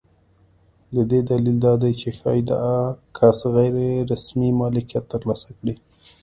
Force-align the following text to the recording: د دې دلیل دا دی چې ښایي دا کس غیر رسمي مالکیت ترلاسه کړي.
د 0.95 0.97
دې 1.11 1.19
دلیل 1.29 1.57
دا 1.65 1.73
دی 1.81 1.91
چې 2.01 2.09
ښایي 2.17 2.41
دا 2.49 2.59
کس 3.17 3.39
غیر 3.55 3.73
رسمي 4.11 4.49
مالکیت 4.59 5.03
ترلاسه 5.13 5.49
کړي. 5.57 5.75